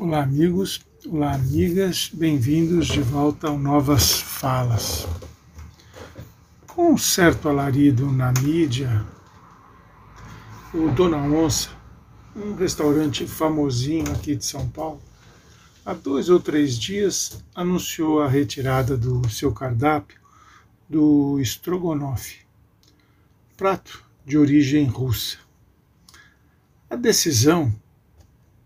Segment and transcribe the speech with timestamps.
[0.00, 5.08] Olá, amigos, olá, amigas, bem-vindos de volta ao Novas Falas.
[6.68, 9.04] Com um certo alarido na mídia,
[10.72, 11.70] o Dona Onça,
[12.36, 15.02] um restaurante famosinho aqui de São Paulo,
[15.84, 20.20] há dois ou três dias anunciou a retirada do seu cardápio
[20.88, 22.38] do Strogonoff,
[23.56, 25.38] prato de origem russa.
[26.88, 27.74] A decisão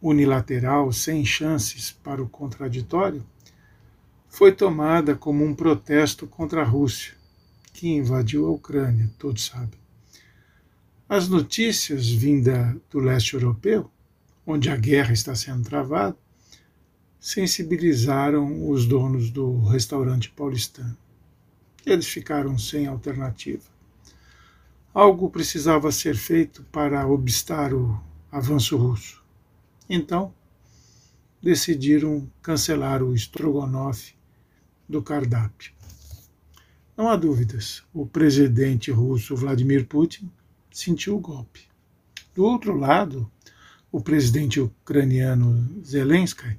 [0.00, 3.24] unilateral, sem chances para o contraditório,
[4.28, 7.14] foi tomada como um protesto contra a Rússia,
[7.72, 9.78] que invadiu a Ucrânia, todos sabem.
[11.08, 13.90] As notícias vindas do leste europeu,
[14.46, 16.16] onde a guerra está sendo travada,
[17.18, 20.96] sensibilizaram os donos do restaurante paulistano.
[21.84, 23.64] Eles ficaram sem alternativa.
[24.92, 28.00] Algo precisava ser feito para obstar o
[28.30, 29.25] avanço russo.
[29.88, 30.34] Então,
[31.42, 34.14] decidiram cancelar o estrogonofe
[34.88, 35.72] do cardápio.
[36.96, 40.30] Não há dúvidas, o presidente russo Vladimir Putin
[40.72, 41.68] sentiu o golpe.
[42.34, 43.30] Do outro lado,
[43.92, 46.58] o presidente ucraniano Zelensky,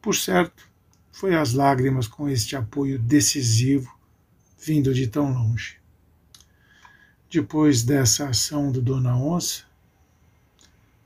[0.00, 0.68] por certo,
[1.12, 3.94] foi às lágrimas com este apoio decisivo
[4.58, 5.78] vindo de tão longe.
[7.30, 9.64] Depois dessa ação do Dona Onça,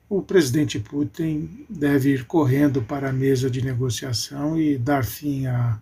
[0.09, 5.81] o presidente Putin deve ir correndo para a mesa de negociação e dar fim a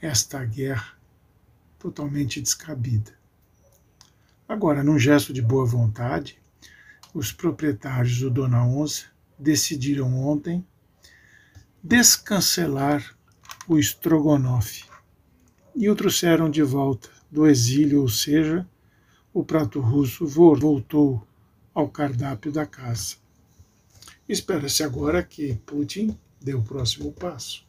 [0.00, 0.94] esta guerra
[1.78, 3.12] totalmente descabida.
[4.48, 6.38] Agora, num gesto de boa vontade,
[7.12, 9.06] os proprietários do Dona Onça
[9.38, 10.64] decidiram ontem
[11.82, 13.16] descancelar
[13.66, 14.84] o estrogonofe
[15.74, 18.66] e o trouxeram de volta do exílio, ou seja,
[19.32, 21.26] o prato russo voltou
[21.74, 23.23] ao cardápio da casa.
[24.26, 27.62] Espera-se agora que Putin dê o próximo passo.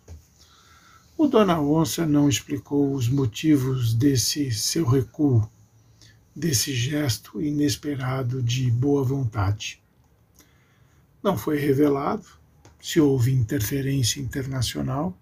[1.18, 5.50] O Dona Onça não explicou os motivos desse seu recuo,
[6.34, 9.82] desse gesto inesperado de boa vontade.
[11.22, 12.26] Não foi revelado
[12.82, 15.18] se houve interferência internacional,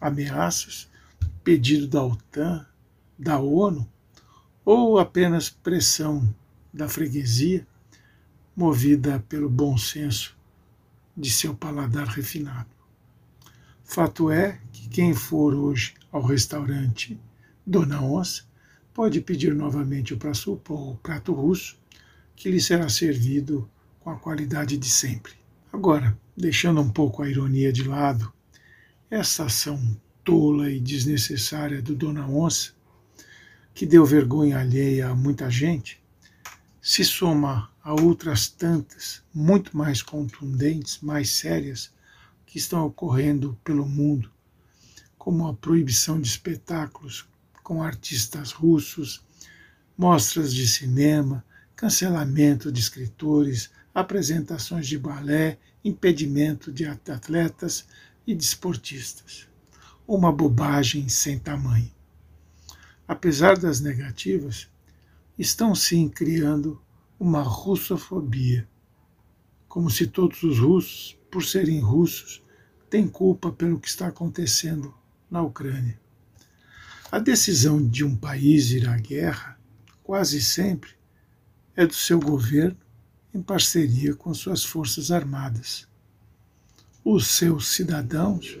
[0.00, 0.88] ameaças,
[1.42, 2.64] pedido da OTAN,
[3.18, 3.88] da ONU,
[4.64, 6.32] ou apenas pressão
[6.72, 7.66] da freguesia,
[8.54, 10.37] movida pelo bom senso
[11.18, 12.68] de seu paladar refinado.
[13.82, 17.20] Fato é que quem for hoje ao restaurante
[17.66, 18.44] Dona Onça
[18.94, 21.76] pode pedir novamente o prato russo,
[22.36, 23.68] que lhe será servido
[23.98, 25.32] com a qualidade de sempre.
[25.72, 28.32] Agora, deixando um pouco a ironia de lado,
[29.10, 32.72] essa ação tola e desnecessária do Dona Onça,
[33.74, 36.00] que deu vergonha alheia a muita gente,
[36.80, 41.90] se soma a outras tantas, muito mais contundentes, mais sérias,
[42.44, 44.30] que estão ocorrendo pelo mundo,
[45.16, 47.26] como a proibição de espetáculos
[47.62, 49.24] com artistas russos,
[49.96, 51.42] mostras de cinema,
[51.74, 57.86] cancelamento de escritores, apresentações de balé, impedimento de atletas
[58.26, 59.48] e desportistas.
[60.06, 61.90] Uma bobagem sem tamanho.
[63.08, 64.68] Apesar das negativas,
[65.38, 66.82] estão sim criando
[67.18, 68.68] uma russofobia,
[69.68, 72.42] como se todos os russos, por serem russos,
[72.88, 74.94] têm culpa pelo que está acontecendo
[75.30, 76.00] na Ucrânia.
[77.10, 79.58] A decisão de um país ir à guerra,
[80.02, 80.90] quase sempre,
[81.74, 82.78] é do seu governo
[83.34, 85.86] em parceria com suas forças armadas.
[87.04, 88.58] Os seus cidadãos,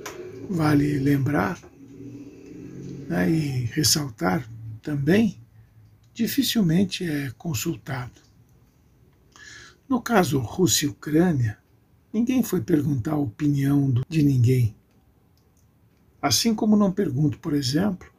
[0.48, 1.58] vale lembrar
[3.08, 4.48] né, e ressaltar
[4.82, 5.38] também,
[6.14, 8.27] dificilmente é consultado.
[9.88, 11.58] No caso Rússia e Ucrânia,
[12.12, 14.76] ninguém foi perguntar a opinião de ninguém.
[16.20, 18.12] Assim como não pergunto, por exemplo,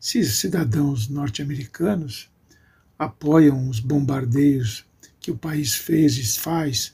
[0.00, 2.28] se cidadãos norte-americanos
[2.98, 4.84] apoiam os bombardeios
[5.20, 6.92] que o país fez e faz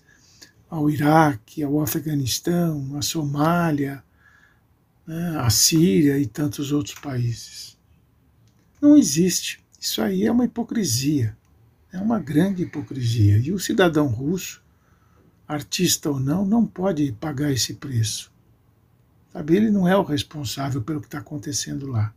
[0.68, 4.04] ao Iraque, ao Afeganistão, à Somália,
[5.06, 7.78] né, à Síria e tantos outros países.
[8.78, 9.64] Não existe.
[9.80, 11.37] Isso aí é uma hipocrisia.
[11.92, 13.38] É uma grande hipocrisia.
[13.38, 14.62] E o cidadão russo,
[15.46, 18.30] artista ou não, não pode pagar esse preço.
[19.32, 19.56] Sabe?
[19.56, 22.12] Ele não é o responsável pelo que está acontecendo lá.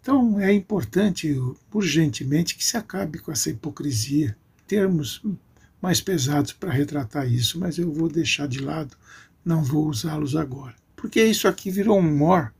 [0.00, 1.36] Então é importante,
[1.72, 4.36] urgentemente, que se acabe com essa hipocrisia.
[4.66, 5.22] Termos
[5.80, 8.96] mais pesados para retratar isso, mas eu vou deixar de lado,
[9.44, 10.74] não vou usá-los agora.
[10.94, 12.54] Porque isso aqui virou um war,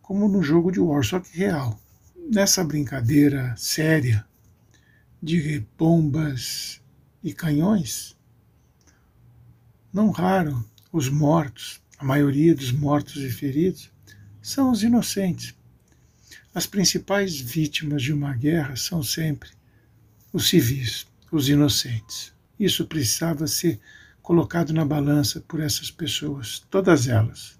[0.00, 1.78] como no jogo de war, só que real.
[2.30, 4.24] Nessa brincadeira séria,
[5.22, 6.80] de bombas
[7.22, 8.16] e canhões,
[9.92, 13.90] não raro os mortos, A maioria dos mortos e feridos
[14.40, 15.54] são os inocentes.
[16.54, 19.50] As principais vítimas de uma guerra são sempre
[20.32, 22.32] os civis, os inocentes.
[22.58, 23.78] Isso precisava ser
[24.22, 27.58] colocado na balança por essas pessoas, todas elas.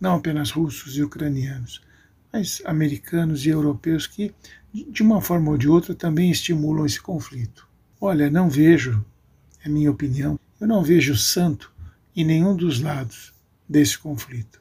[0.00, 1.82] Não apenas russos e ucranianos,
[2.32, 4.34] mas americanos e europeus que,
[4.72, 7.68] de uma forma ou de outra, também estimulam esse conflito.
[8.00, 9.04] Olha, não vejo,
[9.64, 11.72] é minha opinião, eu não vejo santo
[12.14, 13.32] em nenhum dos lados
[13.68, 14.60] desse conflito.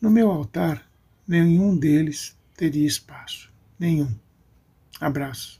[0.00, 0.88] No meu altar,
[1.26, 3.50] nenhum deles teria espaço.
[3.78, 4.14] Nenhum.
[5.00, 5.59] Abraço.